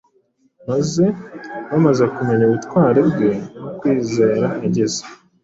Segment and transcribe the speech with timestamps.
[0.69, 1.03] Maze
[1.69, 3.29] bamaze kumenya ubutwari bwe
[3.61, 5.01] no kwizera yagize